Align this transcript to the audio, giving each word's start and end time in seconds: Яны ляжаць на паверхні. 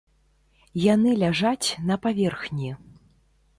Яны 0.93 1.09
ляжаць 1.25 1.67
на 1.91 1.95
паверхні. 2.09 2.75